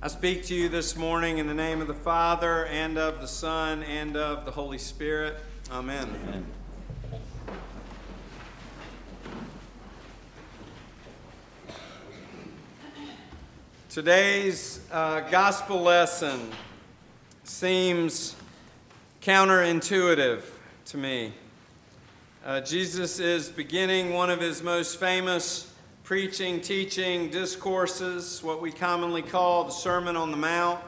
I 0.00 0.06
speak 0.06 0.44
to 0.44 0.54
you 0.54 0.68
this 0.68 0.94
morning 0.94 1.38
in 1.38 1.48
the 1.48 1.54
name 1.54 1.80
of 1.80 1.88
the 1.88 1.94
Father, 1.94 2.66
and 2.66 2.96
of 2.96 3.20
the 3.20 3.26
Son, 3.26 3.82
and 3.82 4.16
of 4.16 4.44
the 4.44 4.52
Holy 4.52 4.78
Spirit. 4.78 5.40
Amen. 5.72 6.08
Amen. 6.28 6.46
Today's 13.90 14.78
uh, 14.92 15.22
gospel 15.30 15.82
lesson 15.82 16.48
seems 17.42 18.36
counterintuitive 19.20 20.42
to 20.84 20.96
me. 20.96 21.32
Uh, 22.46 22.60
Jesus 22.60 23.18
is 23.18 23.48
beginning 23.48 24.12
one 24.12 24.30
of 24.30 24.40
his 24.40 24.62
most 24.62 25.00
famous 25.00 25.67
preaching, 26.08 26.58
teaching, 26.58 27.28
discourses, 27.28 28.42
what 28.42 28.62
we 28.62 28.72
commonly 28.72 29.20
call 29.20 29.64
the 29.64 29.70
Sermon 29.70 30.16
on 30.16 30.30
the 30.30 30.38
Mount. 30.38 30.80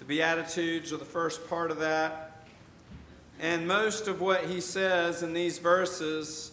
The 0.00 0.04
Beatitudes 0.04 0.92
are 0.92 0.98
the 0.98 1.04
first 1.06 1.48
part 1.48 1.70
of 1.70 1.78
that. 1.78 2.44
And 3.40 3.66
most 3.66 4.06
of 4.06 4.20
what 4.20 4.44
he 4.44 4.60
says 4.60 5.22
in 5.22 5.32
these 5.32 5.56
verses 5.56 6.52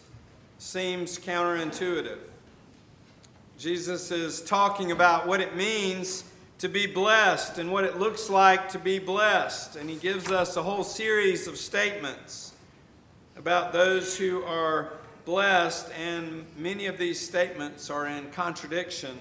seems 0.58 1.20
counterintuitive. 1.20 2.20
Jesus 3.58 4.10
is 4.10 4.42
talking 4.42 4.94
about 4.94 5.28
what 5.28 5.42
it 5.42 5.58
means 5.58 6.24
to 6.60 6.70
be 6.70 6.88
blessed 6.88 7.58
and 7.58 7.74
what 7.74 7.84
it 7.84 8.00
looks 8.00 8.30
like 8.30 8.70
to 8.70 8.80
be 8.80 9.00
blessed. 9.00 9.76
And 9.76 9.90
he 9.90 9.98
gives 9.98 10.32
us 10.32 10.56
a 10.56 10.64
whole 10.64 10.86
series 10.86 11.46
of 11.46 11.58
statements 11.58 12.54
about 13.36 13.74
those 13.74 14.18
who 14.18 14.46
are 14.46 14.94
blessed, 15.26 15.90
and 16.00 16.46
many 16.58 16.86
of 16.86 16.98
these 16.98 17.20
statements 17.20 17.90
are 17.90 18.08
in 18.08 18.30
contradiction 18.32 19.18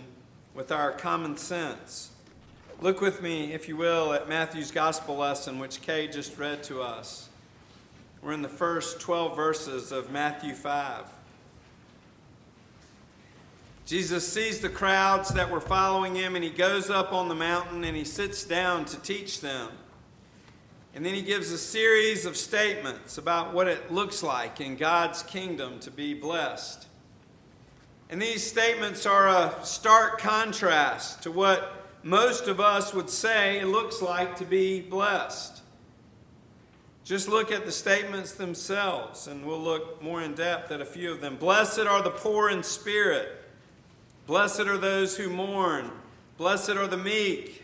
with 0.55 0.73
our 0.73 0.93
common 0.93 1.37
sense. 1.37 2.11
Look 2.81 3.01
with 3.01 3.23
me, 3.23 3.53
if 3.53 3.69
you 3.69 3.77
will, 3.77 4.13
at 4.13 4.29
Matthew's 4.29 4.71
gospel 4.71 5.17
lesson, 5.17 5.59
which 5.59 5.83
Kay 5.83 6.09
just 6.09 6.37
read 6.39 6.63
to 6.65 6.83
us. 6.83 7.29
We're 8.23 8.33
in 8.33 8.43
the 8.43 8.49
first 8.49 9.01
12 9.01 9.37
verses 9.37 9.93
of 9.93 10.11
Matthew 10.11 10.55
5. 10.55 11.05
Jesus 13.87 14.27
sees 14.27 14.61
the 14.61 14.69
crowds 14.69 15.31
that 15.31 15.51
were 15.51 15.61
following 15.61 16.15
him, 16.15 16.35
and 16.35 16.45
he 16.45 16.51
goes 16.51 16.89
up 16.89 17.13
on 17.13 17.29
the 17.29 17.35
mountain 17.35 17.85
and 17.85 17.97
he 17.97 18.05
sits 18.05 18.45
down 18.45 18.85
to 18.87 19.01
teach 19.01 19.41
them. 19.41 19.69
And 20.95 21.05
then 21.07 21.15
he 21.15 21.23
gives 21.23 21.51
a 21.51 21.59
series 21.59 22.27
of 22.27 22.37
statements 22.37 23.17
about 23.17 23.55
what 23.55 23.67
it 23.67 23.91
looks 23.91 24.23
like 24.23 24.61
in 24.61 24.77
God's 24.77 25.23
kingdom 25.23 25.81
to 25.81 25.91
be 25.91 26.13
blessed. 26.13 26.87
And 28.11 28.21
these 28.21 28.47
statements 28.47 29.07
are 29.07 29.29
a 29.29 29.65
stark 29.65 30.19
contrast 30.19 31.23
to 31.23 31.33
what 31.33 31.87
most 32.03 32.47
of 32.47 32.61
us 32.61 32.93
would 32.93 33.09
say 33.09 33.59
it 33.59 33.67
looks 33.67 34.03
like 34.03 34.37
to 34.37 34.45
be 34.45 34.83
blessed. 34.83 35.63
Just 37.05 37.27
look 37.27 37.51
at 37.51 37.65
the 37.65 37.73
statements 37.73 38.33
themselves, 38.33 39.27
and 39.27 39.45
we'll 39.45 39.61
look 39.61 40.03
more 40.03 40.23
in 40.23 40.35
depth 40.35 40.71
at 40.71 40.81
a 40.81 40.85
few 40.85 41.11
of 41.11 41.21
them. 41.21 41.37
Blessed 41.37 41.81
are 41.81 42.03
the 42.03 42.11
poor 42.11 42.51
in 42.51 42.63
spirit. 42.63 43.45
Blessed 44.27 44.61
are 44.61 44.79
those 44.79 45.17
who 45.17 45.31
mourn. 45.31 45.91
Blessed 46.37 46.71
are 46.71 46.87
the 46.87 46.97
meek. 46.97 47.62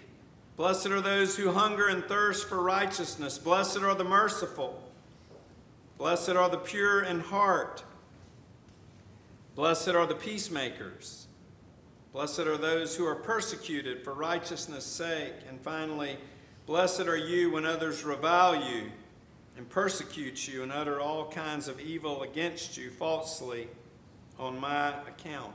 Blessed 0.58 0.88
are 0.88 1.00
those 1.00 1.36
who 1.36 1.52
hunger 1.52 1.86
and 1.86 2.04
thirst 2.04 2.48
for 2.48 2.60
righteousness. 2.60 3.38
Blessed 3.38 3.78
are 3.78 3.94
the 3.94 4.02
merciful. 4.02 4.82
Blessed 5.96 6.30
are 6.30 6.50
the 6.50 6.58
pure 6.58 7.00
in 7.00 7.20
heart. 7.20 7.84
Blessed 9.54 9.90
are 9.90 10.04
the 10.04 10.16
peacemakers. 10.16 11.28
Blessed 12.12 12.40
are 12.40 12.56
those 12.56 12.96
who 12.96 13.06
are 13.06 13.14
persecuted 13.14 14.02
for 14.02 14.12
righteousness' 14.12 14.84
sake. 14.84 15.34
And 15.48 15.60
finally, 15.60 16.16
blessed 16.66 17.02
are 17.02 17.16
you 17.16 17.52
when 17.52 17.64
others 17.64 18.02
revile 18.02 18.56
you 18.56 18.90
and 19.56 19.68
persecute 19.68 20.48
you 20.48 20.64
and 20.64 20.72
utter 20.72 21.00
all 21.00 21.30
kinds 21.30 21.68
of 21.68 21.80
evil 21.80 22.24
against 22.24 22.76
you 22.76 22.90
falsely 22.90 23.68
on 24.40 24.58
my 24.58 24.88
account. 25.06 25.54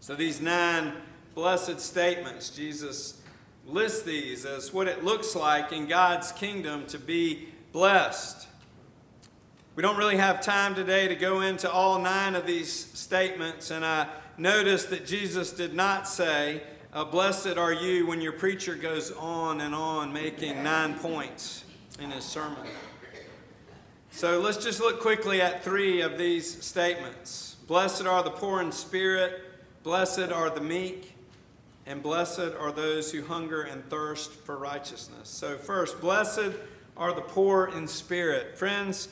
So, 0.00 0.16
these 0.16 0.40
nine 0.40 0.94
blessed 1.34 1.80
statements, 1.80 2.50
Jesus 2.50 3.20
lists 3.66 4.02
these 4.02 4.44
as 4.44 4.72
what 4.72 4.88
it 4.88 5.04
looks 5.04 5.36
like 5.36 5.72
in 5.72 5.86
God's 5.86 6.32
kingdom 6.32 6.86
to 6.86 6.98
be 6.98 7.48
blessed. 7.72 8.48
We 9.76 9.82
don't 9.82 9.96
really 9.96 10.16
have 10.16 10.40
time 10.40 10.74
today 10.74 11.08
to 11.08 11.14
go 11.14 11.40
into 11.40 11.70
all 11.70 11.98
nine 11.98 12.34
of 12.34 12.46
these 12.46 12.70
statements, 12.70 13.70
and 13.70 13.84
I 13.84 14.08
noticed 14.36 14.90
that 14.90 15.06
Jesus 15.06 15.52
did 15.52 15.74
not 15.74 16.08
say, 16.08 16.62
uh, 16.92 17.04
Blessed 17.04 17.56
are 17.56 17.72
you 17.72 18.06
when 18.06 18.20
your 18.20 18.32
preacher 18.32 18.74
goes 18.74 19.12
on 19.12 19.60
and 19.60 19.74
on 19.74 20.12
making 20.12 20.62
nine 20.62 20.94
points 20.98 21.64
in 22.00 22.10
his 22.10 22.24
sermon. 22.24 22.66
So 24.10 24.40
let's 24.40 24.62
just 24.62 24.80
look 24.80 25.00
quickly 25.00 25.40
at 25.40 25.62
three 25.62 26.00
of 26.00 26.18
these 26.18 26.62
statements. 26.62 27.56
Blessed 27.66 28.06
are 28.06 28.24
the 28.24 28.30
poor 28.30 28.60
in 28.60 28.72
spirit. 28.72 29.42
Blessed 29.84 30.32
are 30.32 30.50
the 30.50 30.60
meek, 30.60 31.14
and 31.90 32.04
blessed 32.04 32.54
are 32.60 32.70
those 32.70 33.10
who 33.10 33.24
hunger 33.24 33.62
and 33.62 33.84
thirst 33.90 34.30
for 34.30 34.56
righteousness. 34.56 35.28
So, 35.28 35.58
first, 35.58 36.00
blessed 36.00 36.52
are 36.96 37.12
the 37.12 37.20
poor 37.20 37.66
in 37.66 37.88
spirit. 37.88 38.56
Friends, 38.56 39.08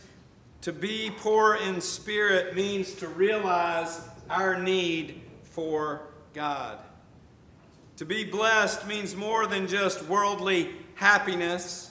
to 0.61 0.73
be 0.73 1.11
poor 1.11 1.57
in 1.57 1.81
spirit 1.81 2.55
means 2.55 2.95
to 2.95 3.09
realize 3.09 4.01
our 4.31 4.63
need 4.63 5.23
for 5.43 6.03
God. 6.35 6.79
To 7.97 8.05
be 8.05 8.23
blessed 8.23 8.87
means 8.87 9.17
more 9.17 9.49
than 9.49 9.67
just 9.67 10.05
worldly 10.05 10.71
happiness. 10.95 11.91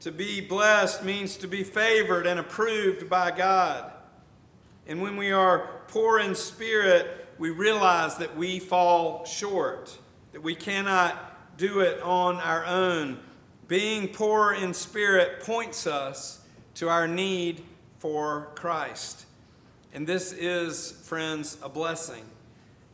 To 0.00 0.10
be 0.10 0.40
blessed 0.40 1.04
means 1.04 1.36
to 1.36 1.46
be 1.46 1.62
favored 1.64 2.26
and 2.26 2.40
approved 2.40 3.10
by 3.10 3.30
God. 3.30 3.92
And 4.86 5.02
when 5.02 5.18
we 5.18 5.32
are 5.32 5.82
poor 5.88 6.18
in 6.18 6.34
spirit, 6.34 7.28
we 7.38 7.50
realize 7.50 8.16
that 8.16 8.34
we 8.38 8.58
fall 8.58 9.26
short, 9.26 9.98
that 10.34 10.42
we 10.42 10.56
cannot 10.56 11.56
do 11.56 11.78
it 11.78 12.02
on 12.02 12.36
our 12.38 12.66
own. 12.66 13.20
Being 13.68 14.08
poor 14.08 14.52
in 14.52 14.74
spirit 14.74 15.40
points 15.40 15.86
us 15.86 16.40
to 16.74 16.88
our 16.88 17.06
need 17.06 17.62
for 18.00 18.50
Christ. 18.56 19.26
And 19.92 20.04
this 20.08 20.32
is, 20.32 20.90
friends, 20.90 21.56
a 21.62 21.68
blessing. 21.68 22.24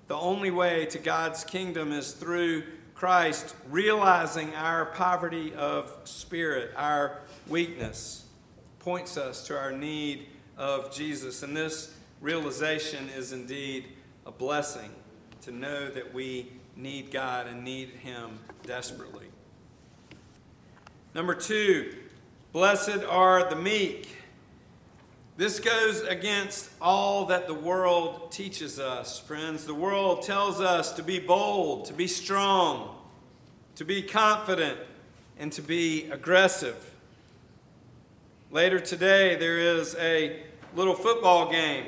The 0.09 0.17
only 0.17 0.51
way 0.51 0.85
to 0.87 0.99
God's 0.99 1.43
kingdom 1.43 1.93
is 1.93 2.13
through 2.13 2.65
Christ 2.95 3.57
realizing 3.71 4.55
our 4.55 4.85
poverty 4.85 5.55
of 5.55 5.91
spirit, 6.05 6.73
our 6.77 7.21
weakness, 7.49 8.27
points 8.81 9.17
us 9.17 9.47
to 9.47 9.57
our 9.57 9.73
need 9.73 10.27
of 10.59 10.93
Jesus. 10.93 11.43
And 11.43 11.57
this 11.57 11.95
realization 12.21 13.09
is 13.17 13.33
indeed 13.33 13.87
a 14.27 14.31
blessing 14.31 14.91
to 15.41 15.53
know 15.53 15.89
that 15.89 16.13
we 16.13 16.60
need 16.77 17.11
God 17.11 17.47
and 17.47 17.65
need 17.65 17.91
Him 17.91 18.39
desperately. 18.65 19.27
Number 21.15 21.35
two, 21.35 21.95
blessed 22.53 23.05
are 23.09 23.49
the 23.49 23.57
meek. 23.57 24.17
This 25.37 25.59
goes 25.59 26.03
against 26.03 26.71
all 26.81 27.25
that 27.27 27.47
the 27.47 27.55
world 27.55 28.31
teaches 28.31 28.79
us, 28.79 29.19
friends. 29.19 29.65
The 29.65 29.75
world 29.75 30.23
tells 30.23 30.61
us 30.61 30.93
to 30.93 31.03
be 31.03 31.19
bold, 31.19 31.87
to 31.87 31.95
be 31.95 32.07
strong, 32.07 32.97
to 33.77 33.85
be 33.85 34.03
confident, 34.03 34.79
and 35.39 35.51
to 35.53 35.63
be 35.63 36.11
aggressive. 36.11 36.93
Later 38.51 38.79
today, 38.79 39.37
there 39.37 39.59
is 39.59 39.95
a 39.97 40.43
little 40.77 40.95
football 40.95 41.51
game, 41.51 41.87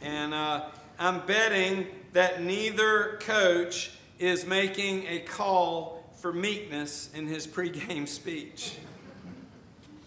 and 0.00 0.32
uh, 0.32 0.66
I'm 0.98 1.26
betting 1.26 1.86
that 2.14 2.42
neither 2.42 3.18
coach 3.20 3.90
is 4.18 4.46
making 4.46 5.06
a 5.06 5.20
call 5.20 6.04
for 6.16 6.32
meekness 6.32 7.10
in 7.14 7.26
his 7.26 7.46
pregame 7.46 8.08
speech. 8.08 8.76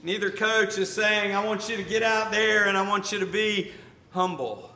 Neither 0.04 0.30
coach 0.30 0.77
is 0.77 0.92
saying, 0.92 1.36
I 1.36 1.44
want 1.44 1.69
you 1.69 1.77
to 1.77 1.83
get 1.83 2.04
out 2.04 2.31
there 2.31 2.68
and 2.68 2.77
I 2.77 2.88
want 2.88 3.12
you 3.12 3.19
to 3.19 3.25
be 3.25 3.71
humble. 4.12 4.71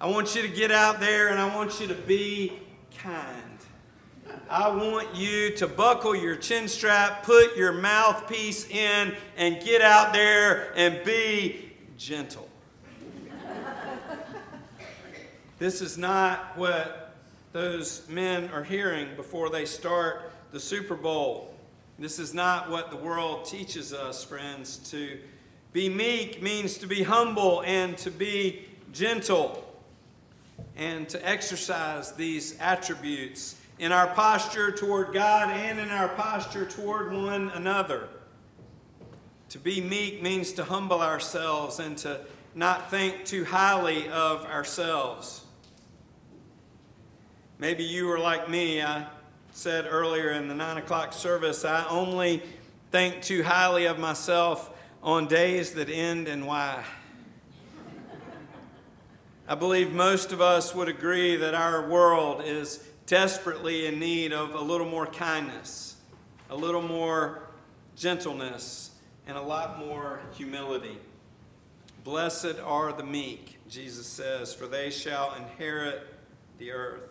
I 0.00 0.06
want 0.06 0.34
you 0.34 0.42
to 0.42 0.48
get 0.48 0.70
out 0.70 0.98
there 0.98 1.28
and 1.28 1.38
I 1.38 1.54
want 1.54 1.80
you 1.80 1.86
to 1.88 1.94
be 1.94 2.52
kind. 2.96 3.36
I 4.48 4.68
want 4.68 5.14
you 5.14 5.54
to 5.56 5.68
buckle 5.68 6.16
your 6.16 6.36
chin 6.36 6.68
strap, 6.68 7.22
put 7.22 7.56
your 7.56 7.72
mouthpiece 7.72 8.68
in, 8.68 9.14
and 9.36 9.62
get 9.62 9.82
out 9.82 10.12
there 10.12 10.72
and 10.76 11.04
be 11.04 11.70
gentle. 11.96 12.48
This 15.58 15.82
is 15.82 15.98
not 15.98 16.56
what 16.56 16.99
those 17.52 18.08
men 18.08 18.48
are 18.50 18.62
hearing 18.62 19.08
before 19.16 19.50
they 19.50 19.64
start 19.64 20.30
the 20.52 20.60
Super 20.60 20.94
Bowl. 20.94 21.54
This 21.98 22.18
is 22.18 22.32
not 22.32 22.70
what 22.70 22.90
the 22.90 22.96
world 22.96 23.44
teaches 23.44 23.92
us, 23.92 24.24
friends. 24.24 24.78
To 24.90 25.18
be 25.72 25.88
meek 25.88 26.40
means 26.42 26.78
to 26.78 26.86
be 26.86 27.02
humble 27.02 27.62
and 27.66 27.98
to 27.98 28.10
be 28.10 28.66
gentle 28.92 29.66
and 30.76 31.08
to 31.08 31.28
exercise 31.28 32.12
these 32.12 32.58
attributes 32.60 33.56
in 33.78 33.92
our 33.92 34.06
posture 34.08 34.70
toward 34.70 35.12
God 35.12 35.50
and 35.50 35.80
in 35.80 35.90
our 35.90 36.08
posture 36.08 36.66
toward 36.66 37.12
one 37.12 37.50
another. 37.54 38.08
To 39.50 39.58
be 39.58 39.80
meek 39.80 40.22
means 40.22 40.52
to 40.52 40.64
humble 40.64 41.02
ourselves 41.02 41.80
and 41.80 41.98
to 41.98 42.20
not 42.54 42.90
think 42.90 43.24
too 43.24 43.44
highly 43.44 44.08
of 44.08 44.44
ourselves. 44.44 45.44
Maybe 47.60 47.84
you 47.84 48.10
are 48.10 48.18
like 48.18 48.48
me. 48.48 48.80
I 48.80 49.06
said 49.52 49.86
earlier 49.86 50.30
in 50.30 50.48
the 50.48 50.54
9 50.54 50.78
o'clock 50.78 51.12
service, 51.12 51.62
I 51.62 51.86
only 51.90 52.42
think 52.90 53.20
too 53.20 53.42
highly 53.42 53.84
of 53.84 53.98
myself 53.98 54.70
on 55.02 55.28
days 55.28 55.72
that 55.72 55.90
end 55.90 56.26
in 56.26 56.46
Y. 56.46 56.84
I 59.46 59.54
believe 59.56 59.92
most 59.92 60.32
of 60.32 60.40
us 60.40 60.74
would 60.74 60.88
agree 60.88 61.36
that 61.36 61.52
our 61.52 61.86
world 61.86 62.42
is 62.46 62.82
desperately 63.04 63.84
in 63.84 63.98
need 63.98 64.32
of 64.32 64.54
a 64.54 64.60
little 64.62 64.88
more 64.88 65.04
kindness, 65.04 65.96
a 66.48 66.56
little 66.56 66.80
more 66.80 67.42
gentleness, 67.94 68.92
and 69.26 69.36
a 69.36 69.42
lot 69.42 69.78
more 69.78 70.20
humility. 70.32 70.96
Blessed 72.04 72.58
are 72.64 72.94
the 72.94 73.04
meek, 73.04 73.58
Jesus 73.68 74.06
says, 74.06 74.54
for 74.54 74.66
they 74.66 74.88
shall 74.88 75.34
inherit 75.34 76.06
the 76.56 76.70
earth. 76.70 77.02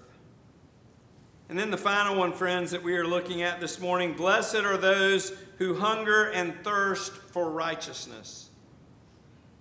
And 1.49 1.57
then 1.57 1.71
the 1.71 1.77
final 1.77 2.15
one, 2.15 2.31
friends, 2.31 2.69
that 2.71 2.83
we 2.83 2.95
are 2.95 3.07
looking 3.07 3.41
at 3.41 3.59
this 3.59 3.79
morning 3.79 4.13
blessed 4.13 4.57
are 4.57 4.77
those 4.77 5.33
who 5.57 5.73
hunger 5.73 6.25
and 6.25 6.53
thirst 6.63 7.11
for 7.11 7.49
righteousness. 7.49 8.49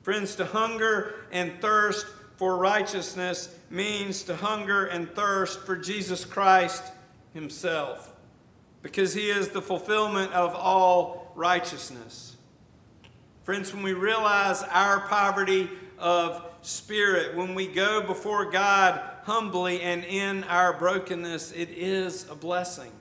Friends, 0.02 0.36
to 0.36 0.44
hunger 0.44 1.14
and 1.32 1.60
thirst 1.62 2.06
for 2.36 2.58
righteousness 2.58 3.56
means 3.70 4.22
to 4.24 4.36
hunger 4.36 4.84
and 4.84 5.10
thirst 5.14 5.60
for 5.60 5.76
Jesus 5.76 6.26
Christ 6.26 6.82
Himself, 7.32 8.12
because 8.82 9.14
He 9.14 9.30
is 9.30 9.48
the 9.48 9.62
fulfillment 9.62 10.32
of 10.34 10.54
all 10.54 11.32
righteousness. 11.34 12.36
Friends, 13.44 13.72
when 13.72 13.82
we 13.82 13.94
realize 13.94 14.62
our 14.62 15.00
poverty 15.08 15.70
of 15.98 16.44
spirit, 16.62 17.36
when 17.36 17.54
we 17.54 17.66
go 17.66 18.02
before 18.02 18.50
God 18.50 19.00
humbly 19.24 19.80
and 19.82 20.04
in 20.04 20.44
our 20.44 20.72
brokenness, 20.72 21.52
it 21.52 21.70
is 21.70 22.28
a 22.30 22.34
blessing. 22.34 22.92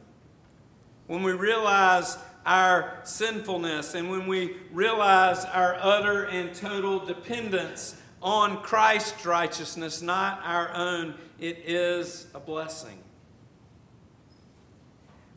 When 1.07 1.23
we 1.23 1.31
realize 1.31 2.17
our 2.45 2.99
sinfulness 3.03 3.94
and 3.94 4.09
when 4.09 4.27
we 4.27 4.55
realize 4.71 5.44
our 5.45 5.77
utter 5.79 6.23
and 6.25 6.53
total 6.53 7.05
dependence 7.05 7.95
on 8.21 8.61
Christ's 8.61 9.25
righteousness, 9.25 10.01
not 10.01 10.41
our 10.44 10.73
own, 10.73 11.15
it 11.39 11.59
is 11.65 12.27
a 12.33 12.39
blessing. 12.39 12.97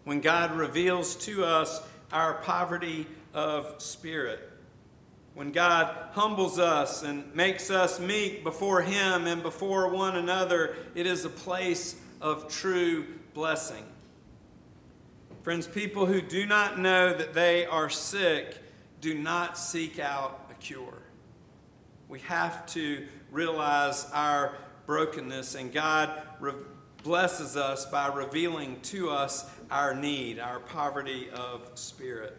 When 0.04 0.20
God 0.20 0.56
reveals 0.56 1.14
to 1.26 1.44
us 1.44 1.82
our 2.12 2.34
poverty 2.34 3.06
of 3.34 3.74
spirit, 3.78 4.50
when 5.40 5.52
God 5.52 5.96
humbles 6.12 6.58
us 6.58 7.02
and 7.02 7.34
makes 7.34 7.70
us 7.70 7.98
meek 7.98 8.44
before 8.44 8.82
Him 8.82 9.26
and 9.26 9.42
before 9.42 9.88
one 9.88 10.18
another, 10.18 10.76
it 10.94 11.06
is 11.06 11.24
a 11.24 11.30
place 11.30 11.96
of 12.20 12.48
true 12.48 13.06
blessing. 13.32 13.82
Friends, 15.42 15.66
people 15.66 16.04
who 16.04 16.20
do 16.20 16.44
not 16.44 16.78
know 16.78 17.14
that 17.14 17.32
they 17.32 17.64
are 17.64 17.88
sick 17.88 18.58
do 19.00 19.14
not 19.14 19.56
seek 19.56 19.98
out 19.98 20.46
a 20.50 20.54
cure. 20.62 21.00
We 22.10 22.18
have 22.18 22.66
to 22.74 23.06
realize 23.30 24.10
our 24.12 24.58
brokenness, 24.84 25.54
and 25.54 25.72
God 25.72 26.20
re- 26.38 26.52
blesses 27.02 27.56
us 27.56 27.86
by 27.86 28.08
revealing 28.08 28.78
to 28.82 29.08
us 29.08 29.48
our 29.70 29.94
need, 29.94 30.38
our 30.38 30.60
poverty 30.60 31.30
of 31.30 31.70
spirit. 31.76 32.36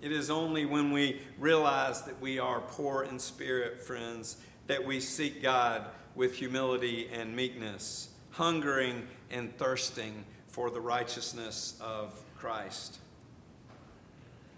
It 0.00 0.12
is 0.12 0.30
only 0.30 0.64
when 0.64 0.92
we 0.92 1.20
realize 1.38 2.02
that 2.02 2.20
we 2.20 2.38
are 2.38 2.60
poor 2.60 3.02
in 3.02 3.18
spirit, 3.18 3.82
friends, 3.82 4.38
that 4.66 4.84
we 4.84 5.00
seek 5.00 5.42
God 5.42 5.84
with 6.14 6.34
humility 6.34 7.08
and 7.12 7.36
meekness, 7.36 8.08
hungering 8.30 9.06
and 9.30 9.56
thirsting 9.58 10.24
for 10.48 10.70
the 10.70 10.80
righteousness 10.80 11.76
of 11.80 12.18
Christ. 12.38 12.98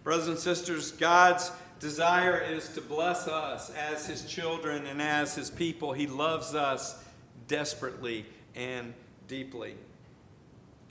Brothers 0.05 0.29
and 0.29 0.39
sisters, 0.39 0.93
God's 0.93 1.51
desire 1.81 2.39
is 2.39 2.69
to 2.71 2.81
bless 2.81 3.27
us 3.27 3.71
as 3.71 4.07
His 4.07 4.25
children 4.25 4.87
and 4.87 5.03
as 5.03 5.35
His 5.35 5.51
people. 5.51 5.93
He 5.93 6.07
loves 6.07 6.55
us 6.55 7.03
desperately 7.49 8.27
and 8.55 8.95
deeply. 9.27 9.75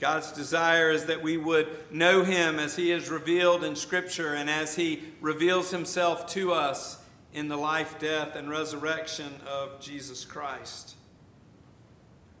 God's 0.02 0.32
desire 0.32 0.90
is 0.90 1.06
that 1.06 1.22
we 1.22 1.36
would 1.36 1.68
know 1.92 2.24
Him 2.24 2.58
as 2.58 2.74
He 2.74 2.90
is 2.90 3.08
revealed 3.08 3.62
in 3.62 3.76
Scripture 3.76 4.34
and 4.34 4.50
as 4.50 4.74
He 4.74 5.00
reveals 5.20 5.70
Himself 5.70 6.26
to 6.30 6.52
us 6.52 6.98
in 7.32 7.46
the 7.46 7.56
life, 7.56 8.00
death, 8.00 8.34
and 8.34 8.50
resurrection 8.50 9.32
of 9.46 9.80
Jesus 9.80 10.24
Christ. 10.24 10.96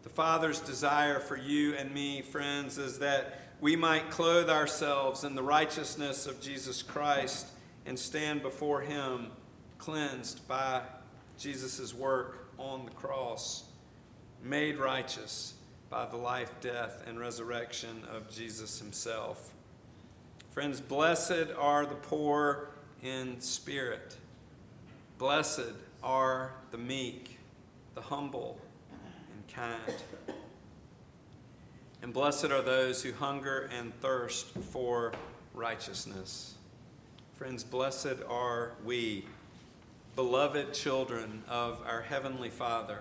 The 0.02 0.08
Father's 0.08 0.58
desire 0.58 1.20
for 1.20 1.36
you 1.36 1.74
and 1.74 1.94
me, 1.94 2.20
friends, 2.22 2.78
is 2.78 2.98
that 2.98 3.38
we 3.60 3.76
might 3.76 4.10
clothe 4.10 4.50
ourselves 4.50 5.22
in 5.22 5.36
the 5.36 5.42
righteousness 5.44 6.26
of 6.26 6.40
Jesus 6.40 6.82
Christ 6.82 7.46
and 7.86 7.96
stand 7.96 8.42
before 8.42 8.80
Him 8.80 9.28
cleansed 9.78 10.48
by 10.48 10.80
Jesus' 11.38 11.94
work 11.94 12.48
on 12.58 12.86
the 12.86 12.90
cross, 12.90 13.62
made 14.42 14.78
righteous 14.78 15.54
by 15.92 16.06
the 16.06 16.16
life, 16.16 16.50
death, 16.62 17.04
and 17.06 17.20
resurrection 17.20 18.02
of 18.10 18.30
Jesus 18.30 18.78
himself. 18.78 19.52
Friends, 20.50 20.80
blessed 20.80 21.48
are 21.58 21.84
the 21.84 21.94
poor 21.94 22.70
in 23.02 23.38
spirit. 23.42 24.16
Blessed 25.18 25.74
are 26.02 26.54
the 26.70 26.78
meek, 26.78 27.38
the 27.94 28.00
humble, 28.00 28.58
and 28.90 29.54
kind. 29.54 30.02
And 32.00 32.14
blessed 32.14 32.46
are 32.46 32.62
those 32.62 33.02
who 33.02 33.12
hunger 33.12 33.68
and 33.78 33.94
thirst 34.00 34.46
for 34.70 35.12
righteousness. 35.52 36.54
Friends, 37.34 37.64
blessed 37.64 38.22
are 38.30 38.72
we, 38.82 39.26
beloved 40.16 40.72
children 40.72 41.42
of 41.50 41.82
our 41.86 42.00
Heavenly 42.00 42.48
Father, 42.48 43.00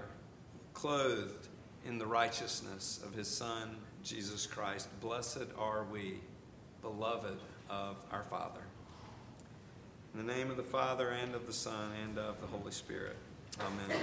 clothed 0.74 1.48
in 1.86 1.98
the 1.98 2.06
righteousness 2.06 3.00
of 3.06 3.14
his 3.14 3.28
Son, 3.28 3.78
Jesus 4.04 4.46
Christ. 4.46 4.88
Blessed 5.00 5.48
are 5.58 5.84
we, 5.92 6.20
beloved 6.82 7.38
of 7.70 7.96
our 8.12 8.24
Father. 8.24 8.62
In 10.14 10.26
the 10.26 10.34
name 10.34 10.52
of 10.52 10.58
the 10.58 10.64
Father, 10.64 11.10
and 11.10 11.34
of 11.36 11.48
the 11.48 11.54
Son, 11.54 11.92
and 12.04 12.18
of 12.18 12.42
the 12.42 12.48
Holy 12.48 12.72
Spirit. 12.72 13.16
Amen. 13.60 14.02